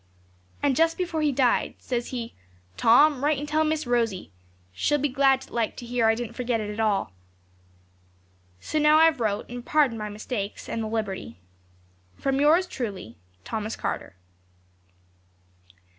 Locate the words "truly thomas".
12.65-13.75